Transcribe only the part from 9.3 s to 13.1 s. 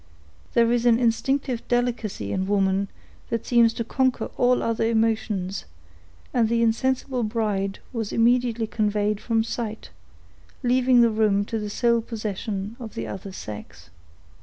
sight, leaving the room to the sole possession of the